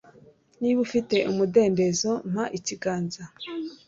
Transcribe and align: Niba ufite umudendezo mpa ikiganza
Niba 0.59 0.79
ufite 0.87 1.15
umudendezo 1.31 2.11
mpa 2.31 2.45
ikiganza 2.57 3.23